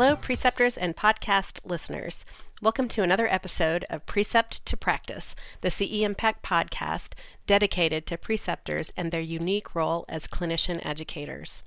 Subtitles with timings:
[0.00, 2.24] Hello, preceptors and podcast listeners.
[2.62, 7.12] Welcome to another episode of Precept to Practice, the CE Impact podcast
[7.46, 11.62] dedicated to preceptors and their unique role as clinician educators.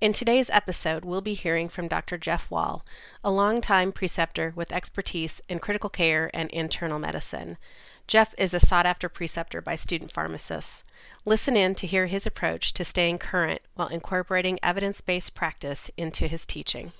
[0.00, 2.16] In today's episode, we'll be hearing from Dr.
[2.16, 2.84] Jeff Wall,
[3.24, 7.56] a longtime preceptor with expertise in critical care and internal medicine.
[8.06, 10.84] Jeff is a sought after preceptor by student pharmacists.
[11.24, 16.28] Listen in to hear his approach to staying current while incorporating evidence based practice into
[16.28, 16.92] his teaching.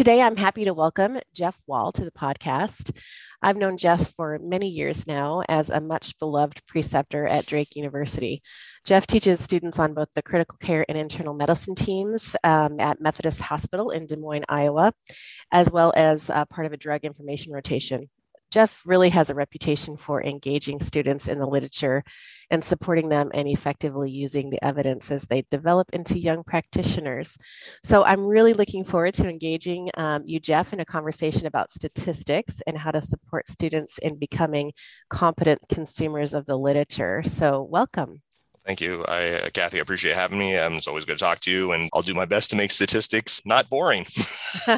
[0.00, 2.98] Today, I'm happy to welcome Jeff Wall to the podcast.
[3.42, 8.40] I've known Jeff for many years now as a much beloved preceptor at Drake University.
[8.86, 13.42] Jeff teaches students on both the critical care and internal medicine teams um, at Methodist
[13.42, 14.94] Hospital in Des Moines, Iowa,
[15.52, 18.08] as well as uh, part of a drug information rotation
[18.50, 22.02] Jeff really has a reputation for engaging students in the literature
[22.50, 27.36] and supporting them and effectively using the evidence as they develop into young practitioners.
[27.84, 32.60] So I'm really looking forward to engaging um, you, Jeff, in a conversation about statistics
[32.66, 34.72] and how to support students in becoming
[35.08, 37.22] competent consumers of the literature.
[37.24, 38.22] So welcome.
[38.70, 39.04] Thank you.
[39.08, 40.56] I, uh, Kathy, I appreciate having me.
[40.56, 42.70] Um, it's always good to talk to you, and I'll do my best to make
[42.70, 44.06] statistics not boring.
[44.68, 44.76] all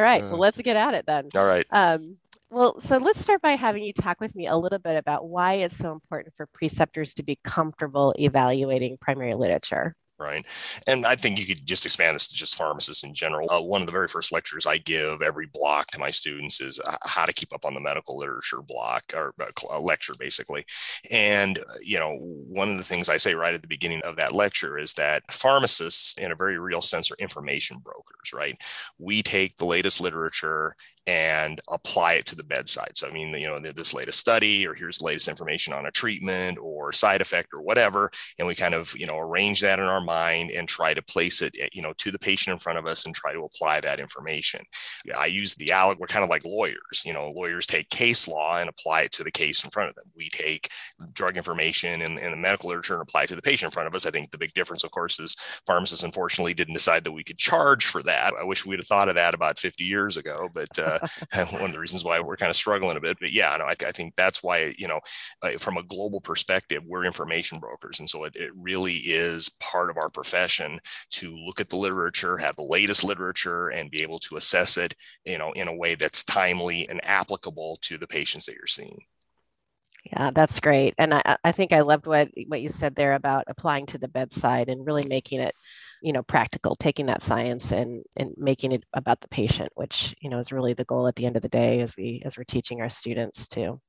[0.00, 0.22] right.
[0.22, 1.28] Well, uh, let's get at it then.
[1.34, 1.66] All right.
[1.70, 2.16] Um,
[2.48, 5.56] well, so let's start by having you talk with me a little bit about why
[5.56, 10.46] it's so important for preceptors to be comfortable evaluating primary literature right?
[10.86, 13.50] And I think you could just expand this to just pharmacists in general.
[13.50, 16.78] Uh, one of the very first lectures I give every block to my students is
[16.78, 19.34] uh, how to keep up on the medical literature block or
[19.70, 20.64] uh, lecture, basically.
[21.10, 24.16] And, uh, you know, one of the things I say right at the beginning of
[24.16, 28.56] that lecture is that pharmacists, in a very real sense, are information brokers, right?
[28.98, 30.76] We take the latest literature
[31.10, 32.92] and apply it to the bedside.
[32.94, 35.90] So, I mean, you know, this latest study, or here's the latest information on a
[35.90, 38.12] treatment or side effect or whatever.
[38.38, 41.42] And we kind of, you know, arrange that in our mind and try to place
[41.42, 43.98] it, you know, to the patient in front of us and try to apply that
[43.98, 44.64] information.
[45.16, 48.58] I use the alleg, we're kind of like lawyers, you know, lawyers take case law
[48.58, 50.04] and apply it to the case in front of them.
[50.16, 50.70] We take
[51.12, 53.88] drug information and, and the medical literature and apply it to the patient in front
[53.88, 54.06] of us.
[54.06, 55.34] I think the big difference, of course, is
[55.66, 58.32] pharmacists unfortunately didn't decide that we could charge for that.
[58.40, 60.99] I wish we'd have thought of that about 50 years ago, but, uh,
[61.50, 63.18] one of the reasons why we're kind of struggling a bit.
[63.20, 65.00] But yeah, no, I, I think that's why you know,
[65.42, 69.90] uh, from a global perspective, we're information brokers, and so it, it really is part
[69.90, 70.80] of our profession
[71.12, 74.94] to look at the literature, have the latest literature, and be able to assess it,
[75.24, 79.00] you know, in a way that's timely and applicable to the patients that you're seeing.
[80.04, 80.94] Yeah, that's great.
[80.98, 84.08] And I, I think I loved what, what you said there about applying to the
[84.08, 85.54] bedside and really making it
[86.02, 90.30] you know practical taking that science and and making it about the patient which you
[90.30, 92.44] know is really the goal at the end of the day as we as we're
[92.44, 93.80] teaching our students too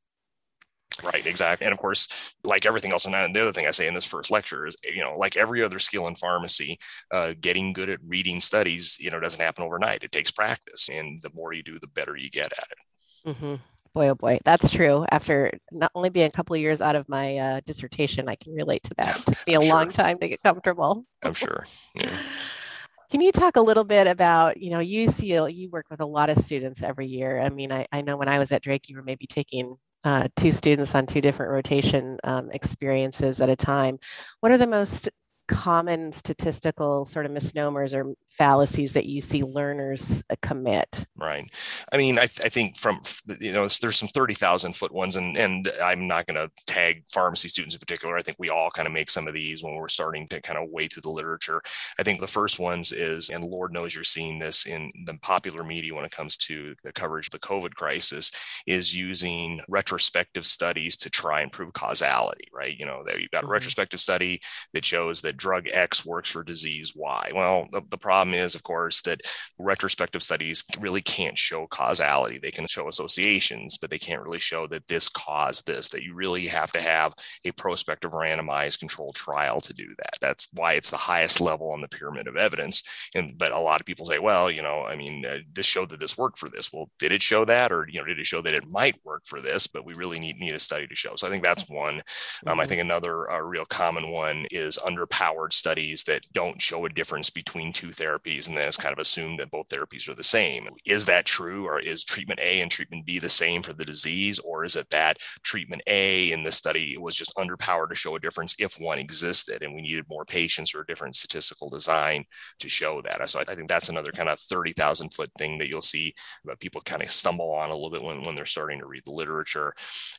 [1.03, 1.66] Right, exactly.
[1.66, 4.29] And of course, like everything else, and the other thing I say in this first
[4.29, 6.77] lecture is, you know, like every other skill in pharmacy,
[7.11, 10.03] uh, getting good at reading studies, you know, doesn't happen overnight.
[10.03, 10.89] It takes practice.
[10.89, 13.35] And the more you do, the better you get at it.
[13.35, 13.55] Mm-hmm
[13.94, 17.07] boy oh boy that's true after not only being a couple of years out of
[17.09, 19.69] my uh, dissertation i can relate to that it took me a sure.
[19.69, 21.66] long time to get comfortable i'm sure
[21.96, 22.18] yeah.
[23.12, 26.06] can you talk a little bit about you know you see you work with a
[26.06, 28.90] lot of students every year i mean i, I know when i was at drake
[28.90, 33.56] you were maybe taking uh, two students on two different rotation um, experiences at a
[33.56, 34.00] time
[34.40, 35.09] what are the most
[35.51, 41.06] common statistical sort of misnomers or fallacies that you see learners uh, commit?
[41.17, 41.51] Right.
[41.91, 43.01] I mean, I, th- I think from,
[43.41, 47.50] you know, there's some 30,000 foot ones, and, and I'm not going to tag pharmacy
[47.50, 48.16] students in particular.
[48.16, 50.57] I think we all kind of make some of these when we're starting to kind
[50.57, 51.61] of wade through the literature.
[52.00, 55.66] I think the first ones is, and Lord knows you're seeing this in the popular
[55.66, 58.31] media when it comes to the coverage of the COVID crisis,
[58.66, 62.78] is using retrospective studies to try and prove causality, right?
[62.78, 63.52] You know, that you've got a mm-hmm.
[63.52, 64.40] retrospective study
[64.73, 67.32] that shows that drug X works for disease Y.
[67.34, 69.22] Well, the, the problem is, of course, that
[69.58, 72.38] retrospective studies really can't show causality.
[72.38, 76.14] They can show associations, but they can't really show that this caused this, that you
[76.14, 80.17] really have to have a prospective randomized controlled trial to do that.
[80.22, 82.84] That's why it's the highest level on the pyramid of evidence.
[83.16, 85.90] And but a lot of people say, well, you know, I mean, uh, this showed
[85.90, 86.72] that this worked for this.
[86.72, 89.23] Well, did it show that, or you know, did it show that it might work
[89.26, 89.66] for this?
[89.66, 91.16] But we really need need a study to show.
[91.16, 91.96] So I think that's one.
[91.96, 92.03] Um,
[92.46, 92.70] I mm-hmm.
[92.70, 97.29] think another uh, real common one is underpowered underpowered studies that don't show a difference
[97.29, 100.68] between two therapies and then it's kind of assumed that both therapies are the same.
[100.85, 101.66] Is that true?
[101.66, 104.40] Or is treatment A and treatment B the same for the disease?
[104.40, 108.20] Or is it that treatment A in the study was just underpowered to show a
[108.20, 112.26] difference if one existed and we needed more patients or a different statistical design
[112.59, 113.29] to show that?
[113.29, 116.14] So I think that's another kind of 30,000 foot thing that you'll see
[116.46, 119.03] that people kind of stumble on a little bit when, when they're starting to read
[119.06, 119.74] the literature.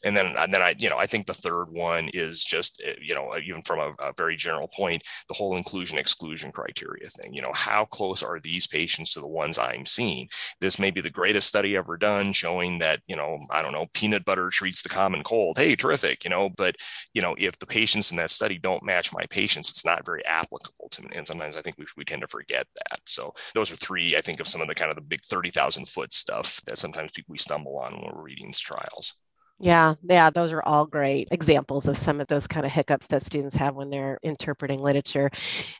[0.05, 2.94] And then, and then I, you know, I think the third one is just, eh,
[3.00, 4.91] you know, even from a, a very general point,
[5.28, 7.32] the whole inclusion exclusion criteria thing.
[7.34, 10.28] You know, how close are these patients to the ones I'm seeing?
[10.60, 13.86] This may be the greatest study ever done showing that, you know, I don't know,
[13.94, 15.58] peanut butter treats the common cold.
[15.58, 16.76] Hey, terrific, you know, but,
[17.14, 20.24] you know, if the patients in that study don't match my patients, it's not very
[20.26, 21.10] applicable to me.
[21.14, 23.00] And sometimes I think we, we tend to forget that.
[23.06, 25.88] So those are three, I think, of some of the kind of the big 30,000
[25.88, 29.21] foot stuff that sometimes we stumble on when we're reading these trials.
[29.62, 33.24] Yeah, yeah, those are all great examples of some of those kind of hiccups that
[33.24, 35.30] students have when they're interpreting literature.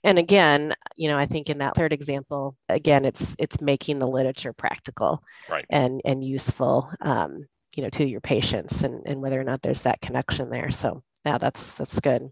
[0.05, 4.07] And again, you know, I think in that third example, again, it's it's making the
[4.07, 5.67] literature practical right.
[5.69, 9.83] and and useful, um, you know, to your patients and and whether or not there's
[9.83, 10.71] that connection there.
[10.71, 12.31] So yeah, that's that's good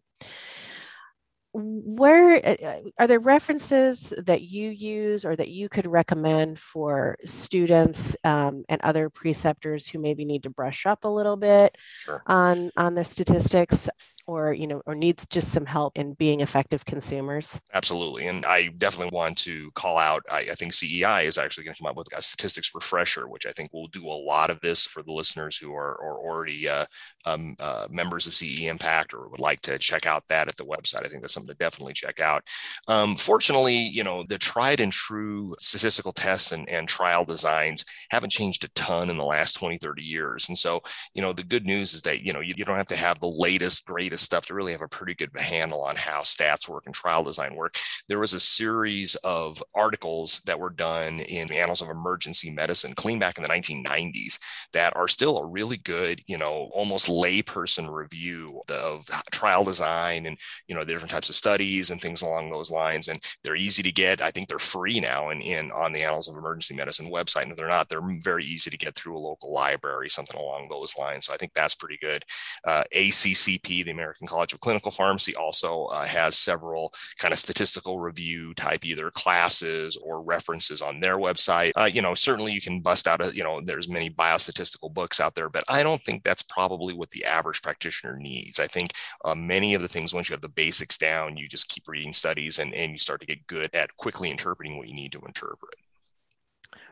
[1.53, 7.17] where uh, uh, are there references that you use or that you could recommend for
[7.25, 12.23] students um, and other preceptors who maybe need to brush up a little bit sure.
[12.27, 13.89] on on their statistics
[14.31, 17.61] or you know or needs just some help in being effective consumers.
[17.75, 21.75] Absolutely and i definitely want to call out i, I think cei is actually going
[21.75, 24.61] to come up with a statistics refresher which i think will do a lot of
[24.61, 26.87] this for the listeners who are, are already uh,
[27.27, 30.65] um, uh, members of ce impact or would like to check out that at the
[30.65, 31.05] website.
[31.05, 32.45] I think that's something to definitely check out.
[32.89, 38.31] Um, fortunately you know the tried and true statistical tests and, and trial designs haven't
[38.31, 40.81] changed a ton in the last 20 30 years and so
[41.15, 43.19] you know the good news is that you know you, you don't have to have
[43.19, 46.85] the latest greatest stuff to really have a pretty good handle on how stats work
[46.87, 47.77] and trial design work.
[48.09, 52.95] There was a series of articles that were done in the Annals of Emergency Medicine,
[52.95, 54.39] clean back in the 1990s,
[54.73, 60.39] that are still a really good, you know, almost layperson review of trial design and
[60.69, 63.09] you know the different types of studies and things along those lines.
[63.09, 64.23] And they're easy to get.
[64.23, 67.43] I think they're free now and in, in on the Annals of Emergency Medicine website.
[67.43, 70.69] And if they're not, they're very easy to get through a local library, something along
[70.69, 71.27] those lines.
[71.27, 72.25] So I think that's pretty good.
[72.67, 77.39] Uh, ACCP, the American American College of Clinical Pharmacy also uh, has several kind of
[77.39, 81.71] statistical review type either classes or references on their website.
[81.77, 85.21] Uh, you know, certainly you can bust out a, you know, there's many biostatistical books
[85.21, 88.59] out there, but I don't think that's probably what the average practitioner needs.
[88.59, 88.91] I think
[89.25, 92.13] uh, many of the things, once you have the basics down, you just keep reading
[92.13, 95.21] studies and, and you start to get good at quickly interpreting what you need to
[95.21, 95.75] interpret.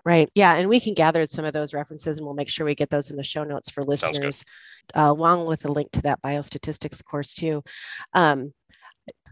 [0.08, 0.30] Right.
[0.34, 0.54] Yeah.
[0.54, 3.10] And we can gather some of those references and we'll make sure we get those
[3.10, 4.42] in the show notes for listeners,
[4.96, 7.62] uh, along with a link to that biostatistics course, too.
[8.14, 8.54] Um,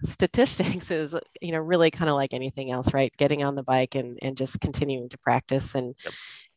[0.02, 3.94] statistics is you know really kind of like anything else right getting on the bike
[3.94, 6.12] and and just continuing to practice and yep.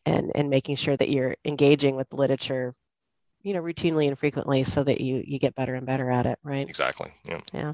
[0.05, 2.75] and and making sure that you're engaging with the literature
[3.41, 6.37] you know routinely and frequently so that you you get better and better at it
[6.43, 7.73] right exactly yeah yeah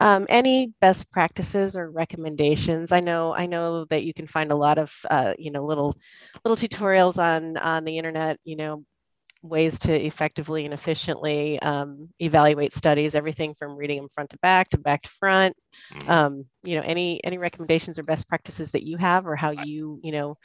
[0.00, 2.92] um, any best practices or recommendations?
[2.92, 5.96] I know I know that you can find a lot of uh, you know little
[6.44, 8.38] little tutorials on on the internet.
[8.44, 8.84] You know
[9.42, 13.14] ways to effectively and efficiently um, evaluate studies.
[13.14, 15.56] Everything from reading them front to back to back to front.
[15.94, 16.10] Mm-hmm.
[16.10, 20.00] Um, you know any any recommendations or best practices that you have or how you
[20.02, 20.36] you know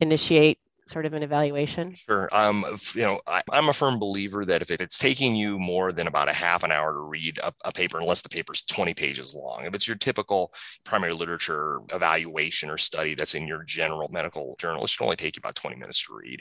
[0.00, 1.94] initiate sort of an evaluation?
[1.94, 2.28] Sure.
[2.32, 2.64] Um,
[2.94, 6.28] you know, I, am a firm believer that if it's taking you more than about
[6.28, 9.64] a half an hour to read a, a, paper, unless the paper's 20 pages long,
[9.64, 10.52] if it's your typical
[10.84, 15.36] primary literature evaluation or study that's in your general medical journal, it should only take
[15.36, 16.40] you about 20 minutes to read.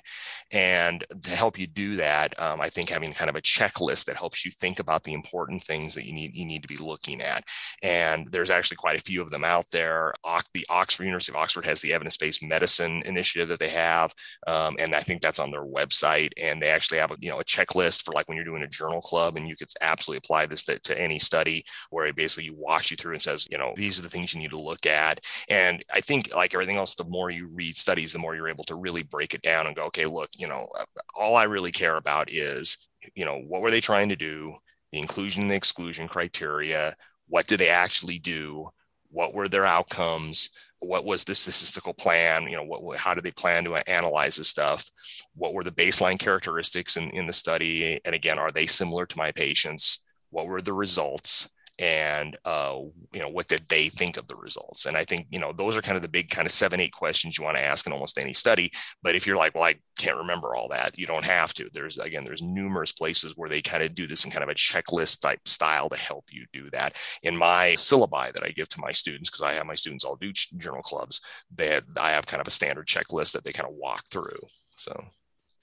[0.51, 4.17] And to help you do that, um, I think having kind of a checklist that
[4.17, 7.21] helps you think about the important things that you need you need to be looking
[7.21, 7.45] at.
[7.81, 10.13] And there's actually quite a few of them out there.
[10.53, 14.13] The Oxford University of Oxford has the evidence-based medicine initiative that they have.
[14.47, 16.31] Um, and I think that's on their website.
[16.37, 18.67] And they actually have a, you know a checklist for like when you're doing a
[18.67, 22.49] journal club, and you could absolutely apply this to, to any study where it basically
[22.51, 24.85] walks you through and says, you know, these are the things you need to look
[24.85, 25.19] at.
[25.49, 28.63] And I think like everything else, the more you read studies, the more you're able
[28.65, 30.85] to really break it down and go, okay, look, you know, uh,
[31.15, 34.55] all I really care about is, you know, what were they trying to do?
[34.91, 36.95] The inclusion and the exclusion criteria.
[37.27, 38.69] What did they actually do?
[39.09, 40.49] What were their outcomes?
[40.87, 42.43] What was the statistical plan?
[42.43, 44.89] You know what, how did they plan to analyze this stuff?
[45.35, 47.99] What were the baseline characteristics in, in the study?
[48.05, 50.05] And again are they similar to my patients?
[50.29, 51.49] What were the results
[51.83, 52.77] and uh,
[53.11, 54.85] you know what did they think of the results?
[54.85, 56.93] And i think you know those are kind of the big kind of seven eight
[56.93, 58.71] questions you want to ask in almost any study.
[59.01, 61.69] But if you're like well i can't remember all that you don't have to.
[61.73, 64.55] There's again there's numerous places where they kind of do this in kind of a
[64.55, 66.95] checklist type style to help you do that.
[67.21, 70.15] In my syllabi that i give to my students because i have my students all
[70.15, 71.21] do journal clubs
[71.55, 74.39] that i have kind of a standard checklist that they kind of walk through
[74.77, 74.93] so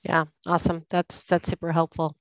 [0.03, 0.87] yeah, awesome.
[0.89, 2.17] That's that's super helpful.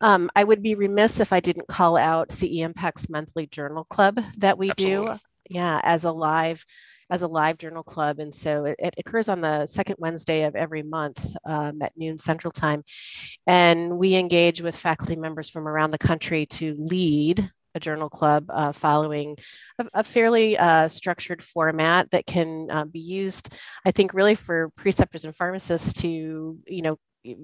[0.00, 4.20] Um, I would be remiss if I didn't call out CE Impact's monthly journal club
[4.38, 5.14] that we Absolutely.
[5.14, 5.18] do.
[5.50, 6.64] Yeah, as a live
[7.10, 10.56] as a live journal club, and so it, it occurs on the second Wednesday of
[10.56, 12.82] every month um, at noon Central Time,
[13.46, 18.46] and we engage with faculty members from around the country to lead a journal club
[18.50, 19.36] uh, following
[19.78, 23.54] a, a fairly uh, structured format that can uh, be used,
[23.86, 26.08] I think, really for preceptors and pharmacists to,
[26.66, 26.98] you know,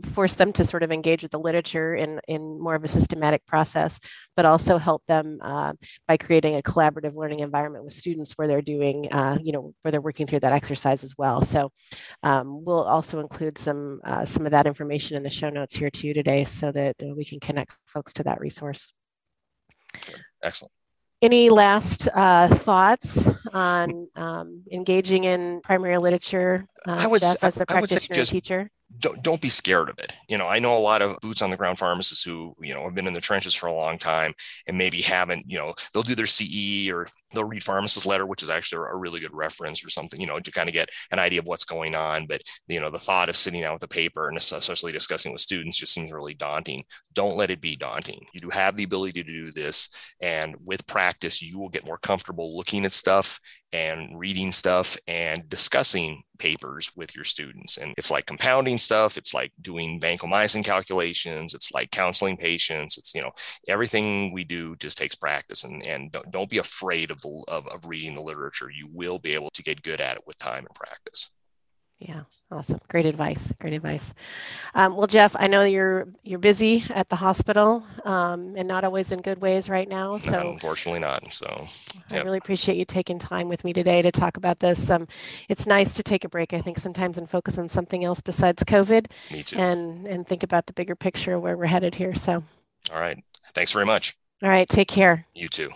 [0.07, 3.45] force them to sort of engage with the literature in, in more of a systematic
[3.47, 4.01] process,
[4.37, 5.73] but also help them uh,
[6.07, 9.93] by creating a collaborative learning environment with students where they're doing, uh, you know, where
[9.93, 11.43] they're working through that exercise as well.
[11.43, 11.71] So
[12.23, 15.91] um, we'll also include some uh, some of that information in the show notes here
[15.91, 18.93] too today, so that we can connect folks to that resource.
[20.43, 20.73] Excellent.
[21.21, 27.67] Any last uh, thoughts on um, engaging in primary literature uh, I would, as a
[27.67, 28.71] practitioner just, teacher?
[29.01, 30.13] Don't, don't be scared of it.
[30.29, 32.85] You know, I know a lot of boots on the ground pharmacists who, you know,
[32.85, 34.35] have been in the trenches for a long time
[34.67, 38.43] and maybe haven't, you know, they'll do their CE or they'll read pharmacist letter which
[38.43, 41.19] is actually a really good reference or something you know to kind of get an
[41.19, 43.89] idea of what's going on but you know the thought of sitting down with a
[43.89, 46.83] paper and especially discussing with students just seems really daunting
[47.15, 49.89] don't let it be daunting you do have the ability to do this
[50.21, 53.41] and with practice you will get more comfortable looking at stuff
[53.73, 57.77] and reading stuff and discussing papers with your students.
[57.77, 59.19] And it's like compounding stuff.
[59.19, 61.53] It's like doing vancomycin calculations.
[61.53, 62.97] It's like counseling patients.
[62.97, 63.33] It's, you know,
[63.69, 67.45] everything we do just takes practice and, and don't, don't be afraid of of, the,
[67.53, 68.71] of, of reading the literature.
[68.71, 71.31] You will be able to get good at it with time and practice.
[71.99, 72.23] Yeah,
[72.53, 72.79] awesome.
[72.89, 73.53] Great advice.
[73.61, 74.15] Great advice.
[74.73, 79.11] Um, well, Jeff, I know you're you're busy at the hospital um, and not always
[79.11, 80.17] in good ways right now.
[80.17, 81.33] So no, unfortunately not.
[81.33, 81.67] So
[82.13, 82.21] yep.
[82.21, 84.89] I really appreciate you taking time with me today to talk about this.
[84.89, 85.09] Um,
[85.49, 86.53] it's nice to take a break.
[86.53, 89.07] I think sometimes and focus on something else besides COVID.
[89.33, 89.59] Me too.
[89.59, 92.15] And and think about the bigger picture where we're headed here.
[92.15, 92.45] So.
[92.93, 93.19] All right.
[93.55, 94.17] Thanks very much.
[94.41, 94.69] All right.
[94.69, 95.27] Take care.
[95.35, 95.71] You too.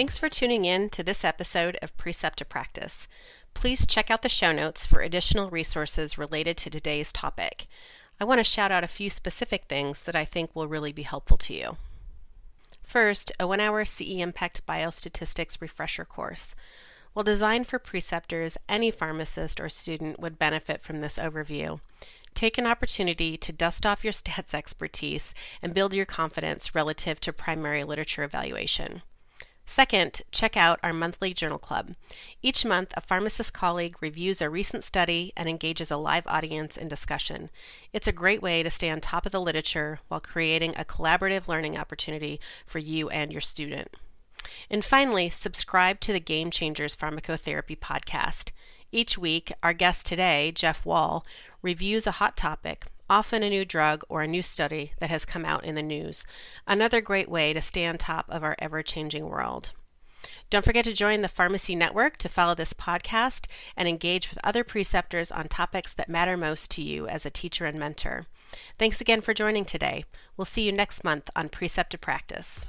[0.00, 3.06] Thanks for tuning in to this episode of Precept to Practice.
[3.52, 7.66] Please check out the show notes for additional resources related to today's topic.
[8.18, 11.02] I want to shout out a few specific things that I think will really be
[11.02, 11.76] helpful to you.
[12.82, 16.54] First, a one hour CE Impact Biostatistics refresher course.
[17.12, 21.80] While designed for preceptors, any pharmacist or student would benefit from this overview.
[22.34, 27.34] Take an opportunity to dust off your stats expertise and build your confidence relative to
[27.34, 29.02] primary literature evaluation.
[29.70, 31.94] Second, check out our monthly journal club.
[32.42, 36.88] Each month, a pharmacist colleague reviews a recent study and engages a live audience in
[36.88, 37.50] discussion.
[37.92, 41.46] It's a great way to stay on top of the literature while creating a collaborative
[41.46, 43.94] learning opportunity for you and your student.
[44.68, 48.50] And finally, subscribe to the Game Changers Pharmacotherapy podcast.
[48.90, 51.24] Each week, our guest today, Jeff Wall,
[51.62, 55.44] reviews a hot topic, often a new drug or a new study that has come
[55.44, 56.24] out in the news.
[56.66, 59.72] Another great way to stay on top of our ever changing world.
[60.48, 64.62] Don't forget to join the Pharmacy Network to follow this podcast and engage with other
[64.62, 68.26] preceptors on topics that matter most to you as a teacher and mentor.
[68.78, 70.04] Thanks again for joining today.
[70.36, 72.64] We'll see you next month on Precept to Practice.